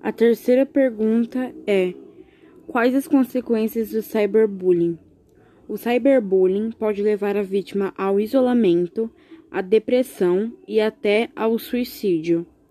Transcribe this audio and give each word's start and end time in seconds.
A 0.00 0.12
terceira 0.12 0.64
pergunta 0.64 1.52
é: 1.66 1.94
quais 2.66 2.94
as 2.94 3.08
consequências 3.08 3.90
do 3.90 4.02
cyberbullying? 4.02 4.98
O 5.68 5.76
cyberbullying 5.76 6.70
pode 6.70 7.02
levar 7.02 7.36
a 7.36 7.42
vítima 7.42 7.92
ao 7.96 8.20
isolamento, 8.20 9.10
à 9.50 9.60
depressão 9.60 10.52
e 10.66 10.80
até 10.80 11.28
ao 11.34 11.58
suicídio. 11.58 12.46